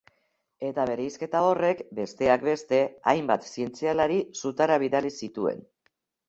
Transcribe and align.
Eta 0.67 0.85
bereizketa 0.89 1.41
horrek, 1.49 1.83
besteak 1.99 2.45
beste, 2.47 2.79
hainbat 3.13 3.45
zientzialari 3.51 4.19
sutara 4.41 4.81
bidali 4.87 5.13
zituen. 5.23 5.63